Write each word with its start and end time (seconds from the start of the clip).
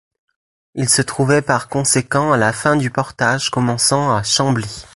Il 0.73 0.89
se 0.89 1.03
trouvait 1.03 1.43
par 1.43 1.69
conséquent 1.69 2.31
à 2.31 2.37
la 2.37 2.53
fin 2.53 2.75
du 2.75 2.89
portage 2.89 3.51
commençant 3.51 4.11
à 4.15 4.23
Chambly. 4.23 4.87